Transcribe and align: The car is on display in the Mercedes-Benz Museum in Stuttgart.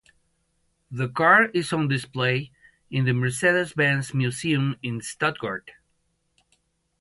The 0.89 1.09
car 1.09 1.49
is 1.51 1.71
on 1.71 1.87
display 1.87 2.49
in 2.89 3.05
the 3.05 3.13
Mercedes-Benz 3.13 4.15
Museum 4.15 4.75
in 4.81 4.99
Stuttgart. 4.99 5.69